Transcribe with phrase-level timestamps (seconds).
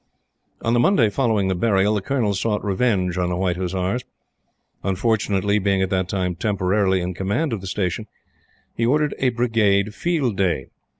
[0.63, 4.03] On the Monday following the burial, the Colonel sought revenge on the White Hussars.
[4.81, 8.07] Unfortunately, being at that time temporarily in Command of the Station,
[8.75, 10.69] he ordered a Brigade field day.